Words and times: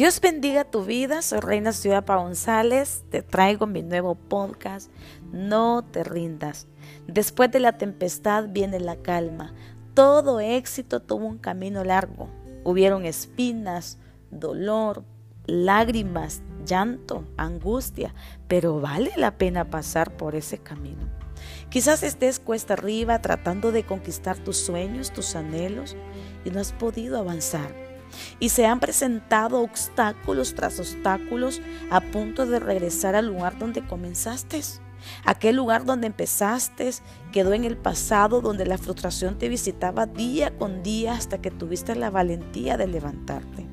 Dios 0.00 0.18
bendiga 0.22 0.64
tu 0.64 0.82
vida, 0.82 1.20
soy 1.20 1.40
Reina 1.40 1.74
Ciudad 1.74 2.06
González, 2.06 3.04
te 3.10 3.20
traigo 3.20 3.66
mi 3.66 3.82
nuevo 3.82 4.14
podcast, 4.14 4.90
No 5.30 5.84
te 5.84 6.04
rindas. 6.04 6.68
Después 7.06 7.50
de 7.50 7.60
la 7.60 7.76
tempestad 7.76 8.48
viene 8.48 8.80
la 8.80 8.96
calma, 8.96 9.52
todo 9.92 10.40
éxito 10.40 11.02
tuvo 11.02 11.26
un 11.26 11.36
camino 11.36 11.84
largo, 11.84 12.30
hubieron 12.64 13.04
espinas, 13.04 13.98
dolor, 14.30 15.04
lágrimas, 15.44 16.40
llanto, 16.64 17.26
angustia, 17.36 18.14
pero 18.48 18.80
vale 18.80 19.12
la 19.18 19.36
pena 19.36 19.68
pasar 19.68 20.16
por 20.16 20.34
ese 20.34 20.56
camino. 20.56 21.10
Quizás 21.68 22.02
estés 22.04 22.40
cuesta 22.40 22.72
arriba 22.72 23.20
tratando 23.20 23.70
de 23.70 23.84
conquistar 23.84 24.38
tus 24.38 24.56
sueños, 24.56 25.10
tus 25.10 25.36
anhelos 25.36 25.94
y 26.46 26.48
no 26.48 26.58
has 26.58 26.72
podido 26.72 27.18
avanzar 27.18 27.89
y 28.38 28.48
se 28.50 28.66
han 28.66 28.80
presentado 28.80 29.60
obstáculos 29.60 30.54
tras 30.54 30.78
obstáculos 30.78 31.60
a 31.90 32.00
punto 32.00 32.46
de 32.46 32.58
regresar 32.58 33.14
al 33.14 33.26
lugar 33.26 33.58
donde 33.58 33.86
comenzaste. 33.86 34.60
Aquel 35.24 35.56
lugar 35.56 35.84
donde 35.84 36.06
empezaste 36.06 36.90
quedó 37.32 37.52
en 37.52 37.64
el 37.64 37.76
pasado, 37.76 38.40
donde 38.40 38.66
la 38.66 38.78
frustración 38.78 39.38
te 39.38 39.48
visitaba 39.48 40.06
día 40.06 40.56
con 40.56 40.82
día 40.82 41.14
hasta 41.14 41.40
que 41.40 41.50
tuviste 41.50 41.94
la 41.94 42.10
valentía 42.10 42.76
de 42.76 42.86
levantarte. 42.86 43.66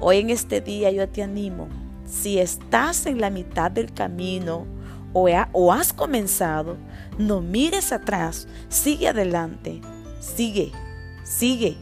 Hoy 0.00 0.18
en 0.18 0.30
este 0.30 0.60
día 0.60 0.90
yo 0.90 1.08
te 1.08 1.22
animo, 1.22 1.68
si 2.06 2.38
estás 2.38 3.06
en 3.06 3.20
la 3.20 3.30
mitad 3.30 3.70
del 3.70 3.92
camino 3.92 4.66
o, 5.12 5.28
o 5.52 5.72
has 5.72 5.92
comenzado, 5.92 6.76
no 7.18 7.40
mires 7.40 7.92
atrás, 7.92 8.48
sigue 8.68 9.08
adelante, 9.08 9.80
sigue, 10.20 10.72
sigue, 11.24 11.76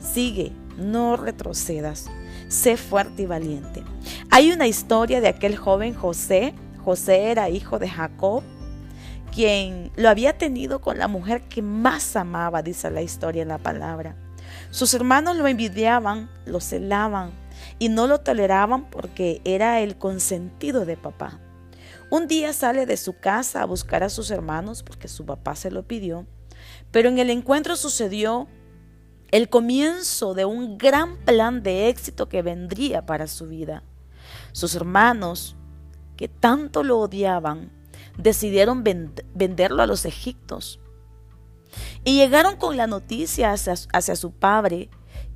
sigue 0.00 0.52
no 0.76 1.16
retrocedas, 1.16 2.06
sé 2.48 2.76
fuerte 2.76 3.22
y 3.22 3.26
valiente. 3.26 3.82
Hay 4.30 4.52
una 4.52 4.66
historia 4.66 5.20
de 5.20 5.28
aquel 5.28 5.56
joven 5.56 5.94
José, 5.94 6.54
José 6.84 7.30
era 7.30 7.48
hijo 7.48 7.78
de 7.78 7.88
Jacob, 7.88 8.42
quien 9.34 9.92
lo 9.96 10.08
había 10.08 10.38
tenido 10.38 10.80
con 10.80 10.98
la 10.98 11.08
mujer 11.08 11.42
que 11.42 11.60
más 11.62 12.16
amaba, 12.16 12.62
dice 12.62 12.90
la 12.90 13.02
historia 13.02 13.42
en 13.42 13.48
la 13.48 13.58
palabra. 13.58 14.16
Sus 14.70 14.94
hermanos 14.94 15.36
lo 15.36 15.46
envidiaban, 15.46 16.30
lo 16.44 16.60
celaban 16.60 17.32
y 17.78 17.88
no 17.88 18.06
lo 18.06 18.20
toleraban 18.20 18.88
porque 18.88 19.40
era 19.44 19.80
el 19.80 19.96
consentido 19.98 20.84
de 20.84 20.96
papá. 20.96 21.40
Un 22.10 22.28
día 22.28 22.52
sale 22.52 22.86
de 22.86 22.96
su 22.96 23.18
casa 23.18 23.62
a 23.62 23.66
buscar 23.66 24.02
a 24.04 24.08
sus 24.08 24.30
hermanos 24.30 24.82
porque 24.82 25.08
su 25.08 25.26
papá 25.26 25.56
se 25.56 25.70
lo 25.70 25.82
pidió, 25.86 26.26
pero 26.90 27.08
en 27.08 27.18
el 27.18 27.30
encuentro 27.30 27.76
sucedió 27.76 28.48
el 29.30 29.48
comienzo 29.48 30.34
de 30.34 30.44
un 30.44 30.78
gran 30.78 31.16
plan 31.18 31.62
de 31.62 31.88
éxito 31.88 32.28
que 32.28 32.42
vendría 32.42 33.06
para 33.06 33.26
su 33.26 33.46
vida. 33.46 33.82
Sus 34.52 34.74
hermanos, 34.74 35.56
que 36.16 36.28
tanto 36.28 36.82
lo 36.82 36.98
odiaban, 36.98 37.72
decidieron 38.16 38.82
venderlo 38.82 39.82
a 39.82 39.86
los 39.86 40.04
egiptos. 40.04 40.80
Y 42.04 42.16
llegaron 42.16 42.56
con 42.56 42.76
la 42.76 42.86
noticia 42.86 43.52
hacia, 43.52 44.16
su 44.16 44.32
padre 44.32 44.88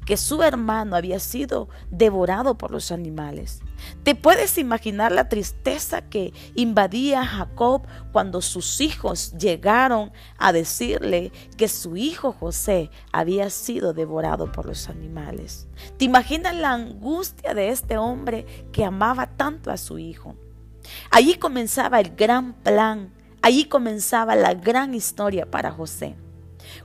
que 0.07 0.17
su 0.17 0.43
hermano 0.43 0.97
había 0.97 1.19
sido 1.19 1.69
devorado 1.91 2.57
por 2.57 2.71
los 2.71 2.91
animales. 2.91 3.61
¿Te 4.03 4.15
puedes 4.15 4.59
imaginar 4.59 5.13
la 5.13 5.29
tristeza 5.29 6.03
que 6.03 6.33
invadía 6.55 7.23
a 7.23 7.27
Jacob 7.27 7.83
cuando 8.13 8.41
sus 8.41 8.81
hijos 8.81 9.33
llegaron 9.39 10.13
a 10.39 10.53
decirle 10.53 11.33
que 11.57 11.69
su 11.69 11.97
hijo 11.97 12.33
José 12.33 12.91
había 13.13 13.51
sido 13.51 13.93
devorado 13.93 14.53
por 14.53 14.67
los 14.67 14.89
animales? 14.89 15.69
¿Te 15.97 16.05
imaginas 16.05 16.55
la 16.55 16.73
angustia 16.73 17.55
de 17.55 17.69
este 17.69 17.99
hombre 17.99 18.47
que 18.73 18.85
amaba 18.85 19.27
tanto 19.27 19.71
a 19.71 19.77
su 19.77 19.99
hijo? 19.99 20.35
Allí 21.11 21.35
comenzaba 21.35 22.01
el 22.01 22.15
gran 22.17 22.55
plan, 22.55 23.13
allí 23.43 23.67
comenzaba 23.67 24.35
la 24.35 24.55
gran 24.55 24.95
historia 24.95 25.51
para 25.51 25.71
José. 25.71 26.17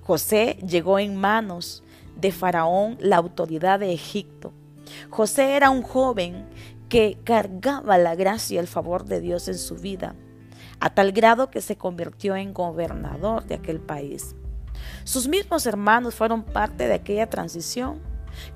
José 0.01 0.57
llegó 0.67 0.99
en 0.99 1.15
manos 1.15 1.83
de 2.15 2.31
Faraón 2.31 2.97
la 2.99 3.17
autoridad 3.17 3.79
de 3.79 3.93
Egipto. 3.93 4.53
José 5.09 5.55
era 5.55 5.69
un 5.69 5.81
joven 5.81 6.45
que 6.95 7.17
cargaba 7.25 7.97
la 7.97 8.15
gracia 8.15 8.55
y 8.55 8.57
el 8.57 8.67
favor 8.67 9.03
de 9.03 9.19
Dios 9.19 9.49
en 9.49 9.57
su 9.57 9.75
vida, 9.75 10.15
a 10.79 10.91
tal 10.91 11.11
grado 11.11 11.51
que 11.51 11.59
se 11.59 11.75
convirtió 11.75 12.37
en 12.37 12.53
gobernador 12.53 13.43
de 13.43 13.55
aquel 13.55 13.81
país. 13.81 14.33
Sus 15.03 15.27
mismos 15.27 15.65
hermanos 15.65 16.15
fueron 16.15 16.43
parte 16.43 16.87
de 16.87 16.93
aquella 16.93 17.29
transición. 17.29 17.99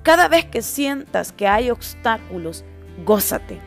Cada 0.03 0.29
vez 0.29 0.45
que 0.45 0.61
sientas 0.61 1.33
que 1.33 1.49
hay 1.49 1.69
obstáculos, 1.69 2.63
gózate. 3.05 3.59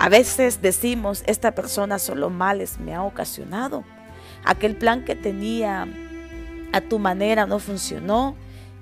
A 0.00 0.08
veces 0.08 0.60
decimos, 0.62 1.22
esta 1.28 1.54
persona 1.54 2.00
solo 2.00 2.28
males 2.28 2.80
me 2.80 2.96
ha 2.96 3.04
ocasionado. 3.04 3.84
Aquel 4.44 4.74
plan 4.74 5.04
que 5.04 5.14
tenía 5.14 5.86
a 6.72 6.80
tu 6.80 6.98
manera 6.98 7.46
no 7.46 7.60
funcionó 7.60 8.34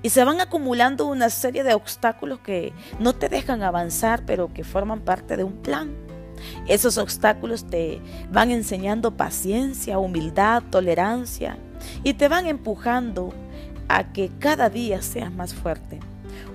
y 0.07 0.09
se 0.09 0.23
van 0.23 0.39
acumulando 0.39 1.05
una 1.05 1.29
serie 1.29 1.65
de 1.65 1.73
obstáculos 1.73 2.39
que 2.39 2.71
no 2.97 3.11
te 3.11 3.27
dejan 3.27 3.61
avanzar, 3.61 4.23
pero 4.25 4.53
que 4.53 4.63
forman 4.63 5.01
parte 5.01 5.35
de 5.35 5.43
un 5.43 5.61
plan. 5.61 5.93
Esos 6.65 6.97
obstáculos 6.97 7.65
te 7.65 7.99
van 8.31 8.51
enseñando 8.51 9.17
paciencia, 9.17 9.99
humildad, 9.99 10.63
tolerancia 10.71 11.57
y 12.05 12.13
te 12.13 12.29
van 12.29 12.45
empujando 12.45 13.33
a 13.89 14.13
que 14.13 14.31
cada 14.39 14.69
día 14.69 15.01
seas 15.01 15.33
más 15.33 15.53
fuerte. 15.53 15.99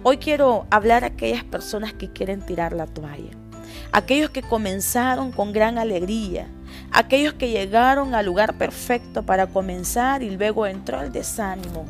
Hoy 0.02 0.16
quiero 0.16 0.66
hablar 0.70 1.04
a 1.04 1.08
aquellas 1.08 1.44
personas 1.44 1.92
que 1.92 2.10
quieren 2.10 2.40
tirar 2.40 2.72
la 2.72 2.86
toalla, 2.86 3.32
aquellos 3.92 4.30
que 4.30 4.40
comenzaron 4.40 5.30
con 5.30 5.52
gran 5.52 5.76
alegría, 5.76 6.46
aquellos 6.90 7.34
que 7.34 7.50
llegaron 7.50 8.14
al 8.14 8.24
lugar 8.24 8.56
perfecto 8.56 9.24
para 9.24 9.46
comenzar 9.46 10.22
y 10.22 10.30
luego 10.30 10.66
entró 10.66 11.02
el 11.02 11.12
desánimo 11.12 11.84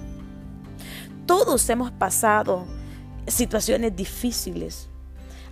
todos 1.26 1.68
hemos 1.70 1.90
pasado 1.90 2.66
situaciones 3.26 3.94
difíciles, 3.94 4.88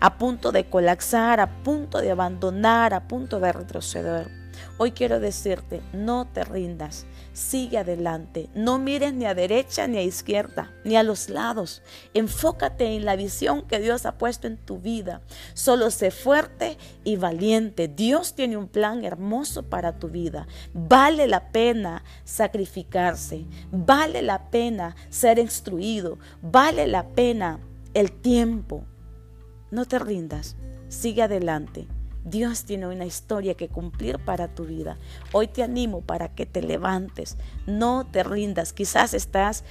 a 0.01 0.17
punto 0.19 0.53
de 0.53 0.69
colapsar, 0.69 1.41
a 1.41 1.63
punto 1.63 2.01
de 2.01 2.11
abandonar, 2.11 2.95
a 2.95 3.07
punto 3.07 3.39
de 3.41 3.53
retroceder. 3.53 4.40
Hoy 4.79 4.93
quiero 4.93 5.21
decirte, 5.21 5.81
no 5.93 6.27
te 6.27 6.45
rindas, 6.45 7.07
sigue 7.33 7.79
adelante, 7.79 8.49
no 8.55 8.79
mires 8.79 9.15
ni 9.15 9.27
a 9.27 9.35
derecha 9.35 9.87
ni 9.87 9.99
a 9.99 10.03
izquierda, 10.03 10.73
ni 10.85 10.97
a 10.97 11.03
los 11.03 11.29
lados. 11.29 11.83
Enfócate 12.15 12.97
en 12.97 13.05
la 13.05 13.17
visión 13.17 13.63
que 13.63 13.81
Dios 13.81 14.07
ha 14.07 14.19
puesto 14.19 14.47
en 14.47 14.57
tu 14.57 14.79
vida. 14.79 15.23
Solo 15.55 15.91
sé 15.91 16.11
fuerte 16.11 16.79
y 17.05 17.17
valiente. 17.17 17.89
Dios 17.89 18.35
tiene 18.35 18.57
un 18.57 18.69
plan 18.69 19.05
hermoso 19.05 19.65
para 19.65 19.99
tu 19.99 20.09
vida. 20.09 20.47
Vale 20.73 21.27
la 21.27 21.53
pena 21.53 22.05
sacrificarse, 22.25 23.47
vale 23.71 24.23
la 24.23 24.51
pena 24.51 24.97
ser 25.09 25.39
instruido, 25.39 26.19
vale 26.43 26.87
la 26.87 27.09
pena 27.09 27.61
el 27.95 28.13
tiempo. 28.13 28.85
No 29.71 29.85
te 29.85 29.99
rindas, 29.99 30.57
sigue 30.89 31.23
adelante. 31.23 31.87
Dios 32.25 32.65
tiene 32.65 32.87
una 32.87 33.07
historia 33.07 33.55
que 33.55 33.69
cumplir 33.69 34.19
para 34.19 34.55
tu 34.55 34.65
vida. 34.65 34.99
Hoy 35.33 35.49
te 35.49 35.63
animo 35.63 36.03
para 36.03 36.35
que 36.35 36.47
te 36.47 36.63
levantes, 36.63 37.39
no 37.67 38.07
te 38.07 38.23
rindas. 38.23 38.73
Quizás 38.73 39.15
estás 39.15 39.65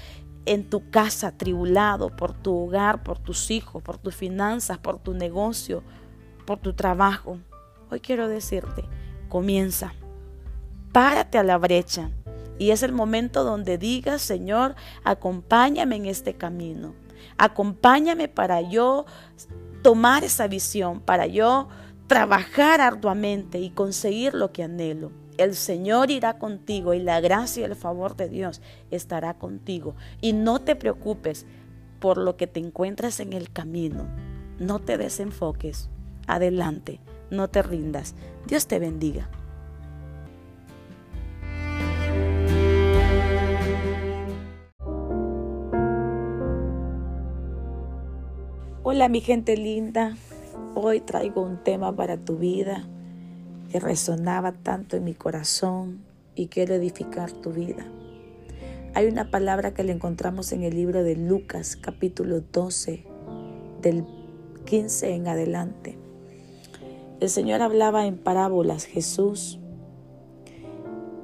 en 0.45 0.69
tu 0.69 0.89
casa 0.89 1.37
tribulado 1.37 2.15
por 2.15 2.33
tu 2.33 2.55
hogar, 2.55 3.03
por 3.03 3.19
tus 3.19 3.51
hijos, 3.51 3.83
por 3.83 3.97
tus 3.97 4.15
finanzas, 4.15 4.79
por 4.79 4.97
tu 4.97 5.13
negocio, 5.13 5.83
por 6.45 6.59
tu 6.59 6.73
trabajo. 6.73 7.37
Hoy 7.91 7.99
quiero 7.99 8.27
decirte, 8.27 8.83
comienza, 9.29 9.93
párate 10.91 11.37
a 11.37 11.43
la 11.43 11.57
brecha. 11.57 12.09
Y 12.57 12.71
es 12.71 12.83
el 12.83 12.91
momento 12.91 13.43
donde 13.43 13.77
digas, 13.77 14.21
Señor, 14.21 14.75
acompáñame 15.03 15.95
en 15.95 16.07
este 16.07 16.33
camino. 16.33 16.93
Acompáñame 17.37 18.27
para 18.27 18.61
yo 18.61 19.05
tomar 19.81 20.23
esa 20.23 20.47
visión, 20.47 20.99
para 20.99 21.25
yo 21.25 21.69
trabajar 22.09 22.81
arduamente 22.81 23.59
y 23.59 23.69
conseguir 23.69 24.33
lo 24.33 24.51
que 24.51 24.63
anhelo. 24.63 25.11
El 25.37 25.53
Señor 25.53 26.09
irá 26.09 26.39
contigo 26.39 26.95
y 26.95 26.99
la 26.99 27.21
gracia 27.21 27.61
y 27.61 27.63
el 27.65 27.75
favor 27.75 28.17
de 28.17 28.27
Dios 28.27 28.61
estará 28.89 29.35
contigo. 29.35 29.95
Y 30.19 30.33
no 30.33 30.59
te 30.59 30.75
preocupes 30.75 31.45
por 31.99 32.17
lo 32.17 32.35
que 32.35 32.47
te 32.47 32.59
encuentras 32.59 33.19
en 33.19 33.31
el 33.31 33.51
camino. 33.51 34.07
No 34.57 34.79
te 34.79 34.97
desenfoques. 34.97 35.89
Adelante, 36.25 36.99
no 37.29 37.47
te 37.47 37.61
rindas. 37.61 38.15
Dios 38.47 38.65
te 38.65 38.79
bendiga. 38.79 39.29
Hola 48.81 49.09
mi 49.09 49.21
gente 49.21 49.55
linda, 49.55 50.17
Hoy 50.81 51.01
traigo 51.01 51.41
un 51.41 51.61
tema 51.61 51.93
para 51.93 52.15
tu 52.15 52.37
vida 52.37 52.87
que 53.69 53.81
resonaba 53.81 54.53
tanto 54.53 54.95
en 54.95 55.03
mi 55.03 55.13
corazón 55.13 56.05
y 56.35 56.47
quiero 56.47 56.73
edificar 56.73 57.33
tu 57.33 57.51
vida. 57.51 57.85
Hay 58.93 59.07
una 59.07 59.29
palabra 59.29 59.73
que 59.73 59.83
le 59.83 59.91
encontramos 59.91 60.53
en 60.53 60.63
el 60.63 60.75
libro 60.75 61.03
de 61.03 61.17
Lucas 61.17 61.75
capítulo 61.75 62.39
12 62.39 63.03
del 63.81 64.05
15 64.63 65.15
en 65.15 65.27
adelante. 65.27 65.97
El 67.19 67.27
Señor 67.27 67.61
hablaba 67.61 68.07
en 68.07 68.17
parábolas, 68.17 68.85
Jesús, 68.85 69.59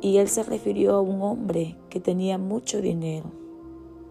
y 0.02 0.18
él 0.18 0.28
se 0.28 0.44
refirió 0.44 0.96
a 0.96 1.02
un 1.02 1.22
hombre 1.22 1.78
que 1.90 2.02
tenía 2.02 2.38
mucho 2.38 2.82
dinero. 2.82 3.32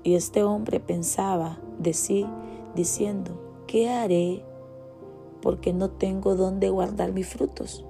Y 0.05 0.15
este 0.15 0.43
hombre 0.43 0.81
pensaba 0.81 1.59
de 1.79 1.93
sí, 1.93 2.25
diciendo, 2.75 3.63
¿qué 3.67 3.91
haré? 3.91 4.43
Porque 5.45 5.75
no 5.75 5.91
tengo 5.91 6.37
dónde 6.37 6.71
guardar 6.71 7.13
mis 7.13 7.29
frutos. 7.29 7.85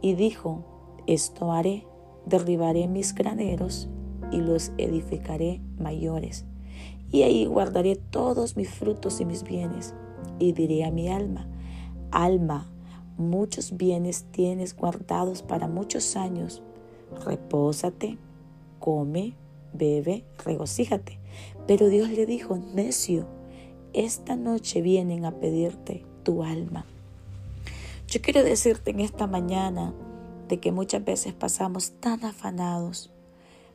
Y 0.00 0.14
dijo, 0.14 0.64
esto 1.06 1.52
haré, 1.52 1.86
derribaré 2.26 2.88
mis 2.88 3.14
graneros 3.14 3.88
y 4.32 4.38
los 4.38 4.72
edificaré 4.78 5.60
mayores. 5.78 6.44
Y 7.12 7.22
ahí 7.22 7.46
guardaré 7.46 7.94
todos 7.94 8.56
mis 8.56 8.68
frutos 8.68 9.20
y 9.20 9.24
mis 9.24 9.44
bienes. 9.44 9.94
Y 10.40 10.54
diré 10.54 10.84
a 10.84 10.90
mi 10.90 11.08
alma, 11.08 11.48
alma, 12.10 12.68
muchos 13.16 13.76
bienes 13.76 14.24
tienes 14.32 14.74
guardados 14.74 15.42
para 15.42 15.68
muchos 15.68 16.16
años. 16.16 16.64
Repósate, 17.24 18.18
come, 18.80 19.36
bebe, 19.72 20.24
regocíjate. 20.44 21.20
Pero 21.68 21.86
Dios 21.86 22.08
le 22.08 22.26
dijo, 22.26 22.58
necio, 22.74 23.28
esta 23.92 24.34
noche 24.34 24.82
vienen 24.82 25.24
a 25.26 25.38
pedirte 25.38 26.10
tu 26.22 26.42
alma. 26.42 26.84
Yo 28.08 28.20
quiero 28.20 28.42
decirte 28.42 28.90
en 28.90 29.00
esta 29.00 29.26
mañana 29.26 29.94
de 30.48 30.60
que 30.60 30.72
muchas 30.72 31.04
veces 31.04 31.32
pasamos 31.32 31.92
tan 32.00 32.24
afanados, 32.24 33.10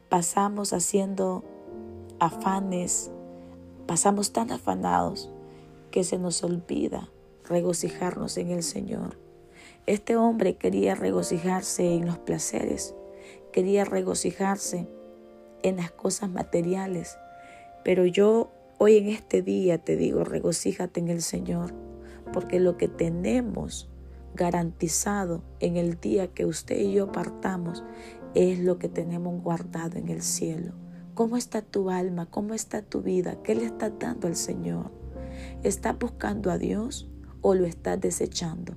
pasamos 0.09 0.73
haciendo 0.73 1.43
afanes, 2.19 3.11
pasamos 3.87 4.33
tan 4.33 4.51
afanados 4.51 5.29
que 5.91 6.03
se 6.03 6.19
nos 6.19 6.43
olvida 6.43 7.09
regocijarnos 7.47 8.37
en 8.37 8.51
el 8.51 8.63
Señor. 8.63 9.17
Este 9.85 10.17
hombre 10.17 10.55
quería 10.55 10.95
regocijarse 10.95 11.95
en 11.95 12.05
los 12.05 12.17
placeres, 12.17 12.93
quería 13.51 13.85
regocijarse 13.85 14.87
en 15.63 15.77
las 15.77 15.91
cosas 15.91 16.29
materiales, 16.29 17.17
pero 17.83 18.05
yo 18.05 18.51
hoy 18.77 18.97
en 18.97 19.07
este 19.07 19.41
día 19.41 19.77
te 19.77 19.95
digo, 19.95 20.23
regocíjate 20.23 20.99
en 20.99 21.07
el 21.07 21.21
Señor, 21.21 21.73
porque 22.31 22.59
lo 22.59 22.77
que 22.77 22.87
tenemos 22.87 23.89
garantizado 24.35 25.41
en 25.59 25.77
el 25.77 25.99
día 25.99 26.27
que 26.27 26.45
usted 26.45 26.79
y 26.79 26.93
yo 26.93 27.11
partamos 27.11 27.83
es 28.35 28.59
lo 28.59 28.77
que 28.77 28.89
tenemos 28.89 29.41
guardado 29.41 29.97
en 29.97 30.09
el 30.09 30.21
cielo. 30.21 30.73
¿Cómo 31.15 31.37
está 31.37 31.61
tu 31.63 31.89
alma? 31.89 32.27
¿Cómo 32.29 32.53
está 32.53 32.83
tu 32.83 33.01
vida? 33.01 33.41
¿Qué 33.43 33.55
le 33.55 33.65
estás 33.65 33.91
dando 33.99 34.27
al 34.27 34.35
Señor? 34.35 34.91
¿Estás 35.63 35.97
buscando 35.97 36.51
a 36.51 36.57
Dios 36.57 37.09
o 37.41 37.55
lo 37.55 37.65
estás 37.65 37.99
desechando? 37.99 38.75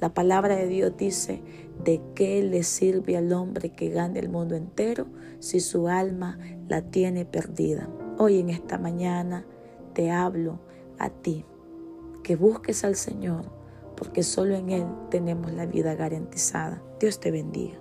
La 0.00 0.14
palabra 0.14 0.56
de 0.56 0.68
Dios 0.68 0.96
dice, 0.96 1.42
¿de 1.84 2.00
qué 2.14 2.42
le 2.42 2.62
sirve 2.62 3.16
al 3.16 3.32
hombre 3.32 3.70
que 3.70 3.90
gane 3.90 4.20
el 4.20 4.28
mundo 4.28 4.54
entero 4.54 5.06
si 5.40 5.60
su 5.60 5.88
alma 5.88 6.38
la 6.68 6.82
tiene 6.82 7.24
perdida? 7.24 7.88
Hoy 8.16 8.38
en 8.38 8.50
esta 8.50 8.78
mañana 8.78 9.44
te 9.94 10.10
hablo 10.10 10.60
a 10.98 11.10
ti, 11.10 11.44
que 12.28 12.36
busques 12.36 12.84
al 12.84 12.94
Señor, 12.94 13.46
porque 13.96 14.22
solo 14.22 14.54
en 14.54 14.68
Él 14.68 14.84
tenemos 15.10 15.50
la 15.50 15.64
vida 15.64 15.94
garantizada. 15.94 16.82
Dios 17.00 17.20
te 17.20 17.30
bendiga. 17.30 17.78